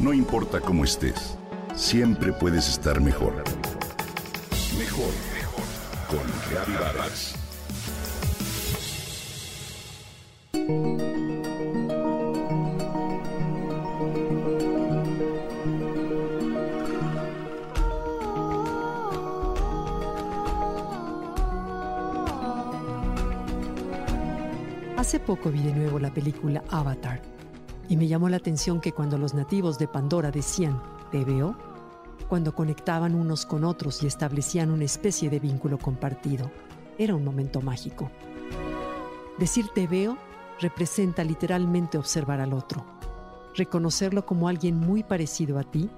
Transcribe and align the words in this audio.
No 0.00 0.14
importa 0.14 0.62
cómo 0.62 0.84
estés, 0.84 1.36
siempre 1.74 2.32
puedes 2.32 2.66
estar 2.70 3.02
mejor. 3.02 3.34
Mejor, 4.78 5.12
mejor. 5.34 5.64
Con 6.08 6.20
Reavivadas. 6.50 7.34
Hace 24.96 25.20
poco 25.20 25.50
vi 25.50 25.62
de 25.62 25.74
nuevo 25.74 25.98
la 25.98 26.10
película 26.10 26.64
Avatar 26.70 27.20
y 27.90 27.96
me 27.96 28.06
llamó 28.06 28.28
la 28.28 28.36
atención 28.36 28.80
que 28.80 28.92
cuando 28.92 29.18
los 29.18 29.34
nativos 29.34 29.76
de 29.76 29.88
Pandora 29.88 30.30
decían, 30.30 30.80
te 31.10 31.24
veo, 31.24 31.56
cuando 32.28 32.54
conectaban 32.54 33.16
unos 33.16 33.44
con 33.44 33.64
otros 33.64 34.04
y 34.04 34.06
establecían 34.06 34.70
una 34.70 34.84
especie 34.84 35.28
de 35.28 35.40
vínculo 35.40 35.76
compartido, 35.76 36.52
era 36.98 37.16
un 37.16 37.24
momento 37.24 37.60
mágico. 37.60 38.08
Decir 39.38 39.66
te 39.74 39.88
veo 39.88 40.16
representa 40.60 41.24
literalmente 41.24 41.98
observar 41.98 42.40
al 42.40 42.52
otro, 42.52 42.84
reconocerlo 43.56 44.24
como 44.24 44.46
alguien 44.46 44.78
muy 44.78 45.02
parecido 45.02 45.58
a 45.58 45.64
ti, 45.64 45.90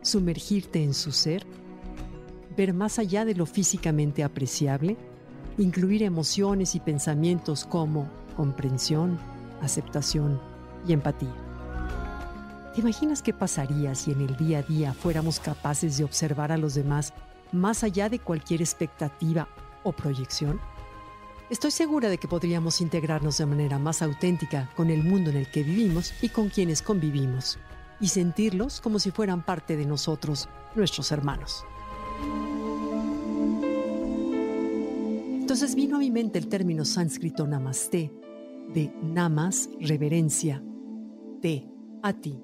sumergirte 0.00 0.82
en 0.82 0.94
su 0.94 1.12
ser, 1.12 1.44
ver 2.56 2.72
más 2.72 2.98
allá 2.98 3.26
de 3.26 3.34
lo 3.34 3.44
físicamente 3.44 4.24
apreciable, 4.24 4.96
incluir 5.58 6.04
emociones 6.04 6.74
y 6.74 6.80
pensamientos 6.80 7.66
como 7.66 8.08
comprensión, 8.34 9.18
aceptación, 9.60 10.53
y 10.86 10.92
empatía. 10.92 11.34
¿Te 12.74 12.80
imaginas 12.80 13.22
qué 13.22 13.32
pasaría 13.32 13.94
si 13.94 14.10
en 14.10 14.20
el 14.20 14.36
día 14.36 14.58
a 14.58 14.62
día 14.62 14.92
fuéramos 14.94 15.38
capaces 15.38 15.96
de 15.96 16.04
observar 16.04 16.50
a 16.50 16.56
los 16.56 16.74
demás 16.74 17.12
más 17.52 17.84
allá 17.84 18.08
de 18.08 18.18
cualquier 18.18 18.60
expectativa 18.60 19.48
o 19.84 19.92
proyección? 19.92 20.60
Estoy 21.50 21.70
segura 21.70 22.08
de 22.08 22.18
que 22.18 22.26
podríamos 22.26 22.80
integrarnos 22.80 23.38
de 23.38 23.46
manera 23.46 23.78
más 23.78 24.02
auténtica 24.02 24.70
con 24.74 24.90
el 24.90 25.04
mundo 25.04 25.30
en 25.30 25.36
el 25.36 25.50
que 25.50 25.62
vivimos 25.62 26.12
y 26.20 26.30
con 26.30 26.48
quienes 26.48 26.82
convivimos, 26.82 27.58
y 28.00 28.08
sentirlos 28.08 28.80
como 28.80 28.98
si 28.98 29.12
fueran 29.12 29.44
parte 29.44 29.76
de 29.76 29.86
nosotros, 29.86 30.48
nuestros 30.74 31.12
hermanos. 31.12 31.64
Entonces 35.38 35.76
vino 35.76 35.94
a 35.94 36.00
mi 36.00 36.10
mente 36.10 36.40
el 36.40 36.48
término 36.48 36.84
sánscrito 36.84 37.46
namaste, 37.46 38.10
de 38.72 38.92
namas, 39.00 39.68
reverencia, 39.78 40.60
a 42.02 42.12
ti. 42.14 42.42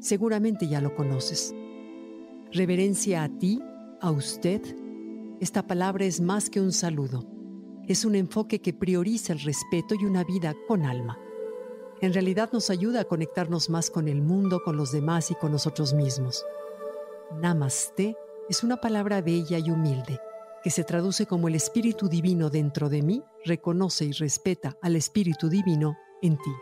Seguramente 0.00 0.66
ya 0.66 0.80
lo 0.80 0.94
conoces. 0.94 1.54
Reverencia 2.52 3.22
a 3.22 3.28
ti, 3.28 3.60
a 4.00 4.10
usted. 4.10 4.60
Esta 5.40 5.66
palabra 5.66 6.04
es 6.04 6.20
más 6.20 6.50
que 6.50 6.60
un 6.60 6.72
saludo. 6.72 7.24
Es 7.86 8.04
un 8.04 8.16
enfoque 8.16 8.60
que 8.60 8.72
prioriza 8.72 9.32
el 9.32 9.40
respeto 9.40 9.94
y 9.94 10.04
una 10.04 10.24
vida 10.24 10.54
con 10.66 10.84
alma. 10.84 11.18
En 12.00 12.12
realidad 12.12 12.50
nos 12.52 12.70
ayuda 12.70 13.02
a 13.02 13.04
conectarnos 13.04 13.70
más 13.70 13.88
con 13.88 14.08
el 14.08 14.20
mundo, 14.20 14.62
con 14.64 14.76
los 14.76 14.90
demás 14.90 15.30
y 15.30 15.34
con 15.36 15.52
nosotros 15.52 15.94
mismos. 15.94 16.44
Namaste 17.40 18.16
es 18.48 18.64
una 18.64 18.76
palabra 18.76 19.22
bella 19.22 19.58
y 19.58 19.70
humilde 19.70 20.18
que 20.62 20.70
se 20.70 20.82
traduce 20.82 21.26
como 21.26 21.46
el 21.46 21.54
Espíritu 21.54 22.08
Divino 22.08 22.50
dentro 22.50 22.88
de 22.88 23.02
mí 23.02 23.22
reconoce 23.44 24.06
y 24.06 24.12
respeta 24.12 24.76
al 24.82 24.96
Espíritu 24.96 25.48
Divino 25.48 25.96
en 26.20 26.36
ti. 26.36 26.52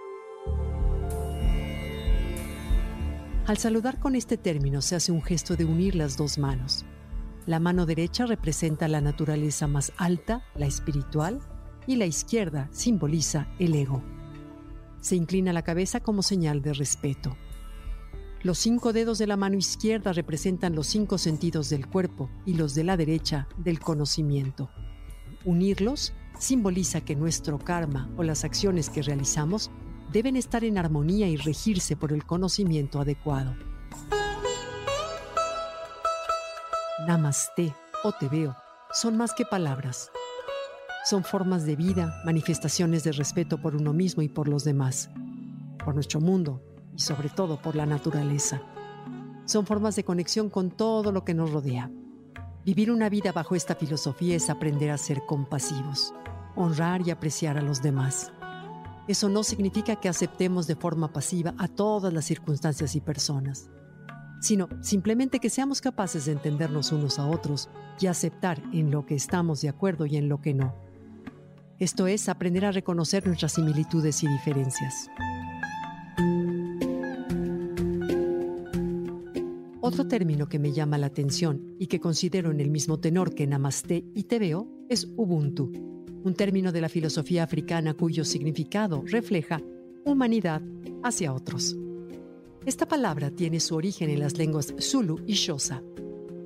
Al 3.44 3.58
saludar 3.58 3.98
con 3.98 4.14
este 4.14 4.36
término 4.36 4.80
se 4.82 4.94
hace 4.94 5.10
un 5.10 5.20
gesto 5.20 5.56
de 5.56 5.64
unir 5.64 5.96
las 5.96 6.16
dos 6.16 6.38
manos. 6.38 6.84
La 7.44 7.58
mano 7.58 7.86
derecha 7.86 8.24
representa 8.24 8.86
la 8.86 9.00
naturaleza 9.00 9.66
más 9.66 9.92
alta, 9.96 10.44
la 10.54 10.66
espiritual, 10.66 11.40
y 11.88 11.96
la 11.96 12.06
izquierda 12.06 12.68
simboliza 12.70 13.48
el 13.58 13.74
ego. 13.74 14.00
Se 15.00 15.16
inclina 15.16 15.52
la 15.52 15.62
cabeza 15.62 15.98
como 15.98 16.22
señal 16.22 16.62
de 16.62 16.72
respeto. 16.72 17.36
Los 18.44 18.58
cinco 18.58 18.92
dedos 18.92 19.18
de 19.18 19.26
la 19.26 19.36
mano 19.36 19.56
izquierda 19.56 20.12
representan 20.12 20.76
los 20.76 20.86
cinco 20.86 21.18
sentidos 21.18 21.68
del 21.68 21.88
cuerpo 21.88 22.30
y 22.46 22.54
los 22.54 22.76
de 22.76 22.84
la 22.84 22.96
derecha 22.96 23.48
del 23.56 23.80
conocimiento. 23.80 24.70
Unirlos 25.44 26.12
simboliza 26.38 27.00
que 27.00 27.16
nuestro 27.16 27.58
karma 27.58 28.08
o 28.16 28.22
las 28.22 28.44
acciones 28.44 28.88
que 28.88 29.02
realizamos 29.02 29.72
deben 30.12 30.36
estar 30.36 30.62
en 30.64 30.78
armonía 30.78 31.28
y 31.28 31.36
regirse 31.36 31.96
por 31.96 32.12
el 32.12 32.24
conocimiento 32.24 33.00
adecuado. 33.00 33.54
Namaste 37.06 37.74
o 38.04 38.12
te 38.12 38.28
veo 38.28 38.56
son 38.92 39.16
más 39.16 39.32
que 39.32 39.46
palabras. 39.46 40.10
Son 41.06 41.24
formas 41.24 41.64
de 41.64 41.76
vida, 41.76 42.20
manifestaciones 42.26 43.02
de 43.04 43.12
respeto 43.12 43.56
por 43.56 43.74
uno 43.74 43.94
mismo 43.94 44.22
y 44.22 44.28
por 44.28 44.48
los 44.48 44.64
demás, 44.64 45.10
por 45.82 45.94
nuestro 45.94 46.20
mundo 46.20 46.62
y 46.94 47.00
sobre 47.00 47.30
todo 47.30 47.60
por 47.60 47.74
la 47.74 47.86
naturaleza. 47.86 48.60
Son 49.46 49.66
formas 49.66 49.96
de 49.96 50.04
conexión 50.04 50.50
con 50.50 50.70
todo 50.70 51.10
lo 51.10 51.24
que 51.24 51.32
nos 51.32 51.50
rodea. 51.50 51.90
Vivir 52.66 52.92
una 52.92 53.08
vida 53.08 53.32
bajo 53.32 53.56
esta 53.56 53.74
filosofía 53.74 54.36
es 54.36 54.50
aprender 54.50 54.90
a 54.90 54.98
ser 54.98 55.24
compasivos, 55.26 56.14
honrar 56.54 57.00
y 57.00 57.10
apreciar 57.10 57.56
a 57.56 57.62
los 57.62 57.80
demás 57.80 58.30
eso 59.08 59.28
no 59.28 59.42
significa 59.42 59.96
que 59.96 60.08
aceptemos 60.08 60.66
de 60.66 60.76
forma 60.76 61.12
pasiva 61.12 61.54
a 61.58 61.68
todas 61.68 62.12
las 62.12 62.24
circunstancias 62.24 62.94
y 62.94 63.00
personas, 63.00 63.68
sino 64.40 64.68
simplemente 64.80 65.40
que 65.40 65.50
seamos 65.50 65.80
capaces 65.80 66.26
de 66.26 66.32
entendernos 66.32 66.92
unos 66.92 67.18
a 67.18 67.26
otros 67.26 67.68
y 68.00 68.06
aceptar 68.06 68.62
en 68.72 68.90
lo 68.90 69.04
que 69.04 69.14
estamos 69.14 69.60
de 69.60 69.68
acuerdo 69.68 70.06
y 70.06 70.16
en 70.16 70.28
lo 70.28 70.40
que 70.40 70.54
no. 70.54 70.74
Esto 71.78 72.06
es 72.06 72.28
aprender 72.28 72.64
a 72.64 72.70
reconocer 72.70 73.26
nuestras 73.26 73.52
similitudes 73.52 74.22
y 74.22 74.28
diferencias. 74.28 75.08
Otro 79.80 80.06
término 80.06 80.48
que 80.48 80.60
me 80.60 80.70
llama 80.70 80.96
la 80.96 81.08
atención 81.08 81.74
y 81.80 81.88
que 81.88 81.98
considero 81.98 82.52
en 82.52 82.60
el 82.60 82.70
mismo 82.70 83.00
tenor 83.00 83.34
que 83.34 83.48
Namaste 83.48 84.04
y 84.14 84.24
Te 84.24 84.38
veo 84.38 84.68
es 84.88 85.08
Ubuntu 85.16 85.91
un 86.24 86.34
término 86.34 86.72
de 86.72 86.80
la 86.80 86.88
filosofía 86.88 87.44
africana 87.44 87.94
cuyo 87.94 88.24
significado 88.24 89.02
refleja 89.06 89.60
humanidad 90.04 90.62
hacia 91.02 91.32
otros. 91.32 91.76
Esta 92.64 92.86
palabra 92.86 93.30
tiene 93.30 93.60
su 93.60 93.74
origen 93.74 94.10
en 94.10 94.20
las 94.20 94.36
lenguas 94.36 94.74
Zulu 94.80 95.20
y 95.26 95.34
Xhosa. 95.34 95.82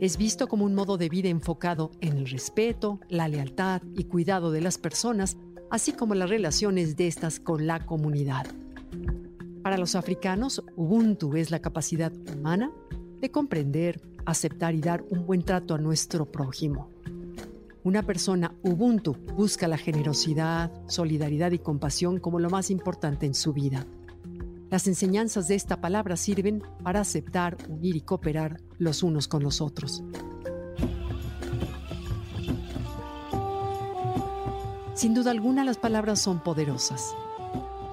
Es 0.00 0.16
visto 0.16 0.46
como 0.46 0.64
un 0.64 0.74
modo 0.74 0.96
de 0.96 1.08
vida 1.08 1.28
enfocado 1.28 1.90
en 2.00 2.16
el 2.16 2.26
respeto, 2.26 3.00
la 3.08 3.28
lealtad 3.28 3.82
y 3.94 4.04
cuidado 4.04 4.50
de 4.50 4.60
las 4.60 4.78
personas, 4.78 5.36
así 5.70 5.92
como 5.92 6.14
las 6.14 6.30
relaciones 6.30 6.96
de 6.96 7.06
estas 7.06 7.40
con 7.40 7.66
la 7.66 7.84
comunidad. 7.84 8.46
Para 9.62 9.78
los 9.78 9.94
africanos, 9.94 10.62
Ubuntu 10.76 11.36
es 11.36 11.50
la 11.50 11.60
capacidad 11.60 12.12
humana 12.34 12.70
de 13.20 13.30
comprender, 13.30 14.00
aceptar 14.24 14.74
y 14.74 14.80
dar 14.80 15.04
un 15.10 15.26
buen 15.26 15.42
trato 15.42 15.74
a 15.74 15.78
nuestro 15.78 16.30
prójimo. 16.30 16.90
Una 17.86 18.02
persona 18.02 18.52
Ubuntu 18.64 19.14
busca 19.36 19.68
la 19.68 19.78
generosidad, 19.78 20.72
solidaridad 20.88 21.52
y 21.52 21.60
compasión 21.60 22.18
como 22.18 22.40
lo 22.40 22.50
más 22.50 22.72
importante 22.72 23.26
en 23.26 23.34
su 23.34 23.52
vida. 23.52 23.86
Las 24.70 24.88
enseñanzas 24.88 25.46
de 25.46 25.54
esta 25.54 25.80
palabra 25.80 26.16
sirven 26.16 26.64
para 26.82 26.98
aceptar, 26.98 27.56
unir 27.68 27.94
y 27.94 28.00
cooperar 28.00 28.60
los 28.78 29.04
unos 29.04 29.28
con 29.28 29.44
los 29.44 29.60
otros. 29.60 30.02
Sin 34.94 35.14
duda 35.14 35.30
alguna 35.30 35.62
las 35.62 35.78
palabras 35.78 36.20
son 36.20 36.42
poderosas 36.42 37.14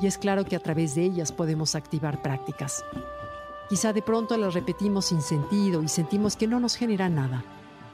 y 0.01 0.07
es 0.07 0.17
claro 0.17 0.43
que 0.43 0.55
a 0.55 0.59
través 0.59 0.95
de 0.95 1.03
ellas 1.03 1.31
podemos 1.31 1.75
activar 1.75 2.23
prácticas. 2.23 2.83
Quizá 3.69 3.93
de 3.93 4.01
pronto 4.01 4.37
las 4.37 4.55
repetimos 4.55 5.05
sin 5.05 5.21
sentido 5.21 5.83
y 5.83 5.87
sentimos 5.87 6.35
que 6.35 6.47
no 6.47 6.59
nos 6.59 6.77
genera 6.77 7.09
nada 7.09 7.45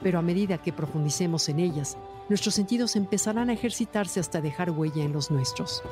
pero 0.02 0.18
a 0.18 0.22
medida 0.22 0.58
que 0.58 0.72
profundicemos 0.72 1.48
en 1.48 1.60
ellas, 1.60 1.96
nuestros 2.28 2.54
sentidos 2.54 2.96
empezarán 2.96 3.50
a 3.50 3.52
ejercitarse 3.52 4.20
hasta 4.20 4.40
dejar 4.40 4.70
huella 4.70 5.04
en 5.04 5.12
los 5.12 5.30
nuestros. 5.30 5.82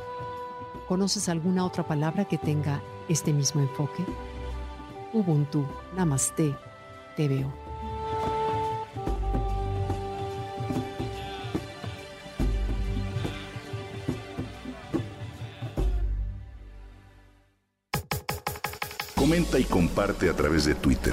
¿Conoces 0.87 1.29
alguna 1.29 1.65
otra 1.65 1.87
palabra 1.87 2.25
que 2.25 2.39
tenga 2.39 2.83
este 3.09 3.33
mismo 3.33 3.61
enfoque? 3.61 4.05
Ubuntu, 5.13 5.67
Namaste, 5.97 6.55
te 7.17 7.29
veo. 7.29 7.53
Comenta 19.15 19.59
y 19.59 19.65
comparte 19.65 20.31
a 20.31 20.33
través 20.33 20.65
de 20.65 20.75
Twitter. 20.75 21.13